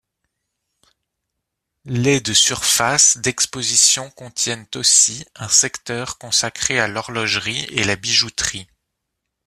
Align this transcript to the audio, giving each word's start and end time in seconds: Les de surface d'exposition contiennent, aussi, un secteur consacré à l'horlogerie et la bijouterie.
Les 1.85 2.21
de 2.21 2.33
surface 2.33 3.17
d'exposition 3.19 4.09
contiennent, 4.09 4.65
aussi, 4.73 5.25
un 5.35 5.47
secteur 5.47 6.17
consacré 6.17 6.79
à 6.79 6.87
l'horlogerie 6.87 7.65
et 7.65 7.83
la 7.83 7.95
bijouterie. 7.97 8.65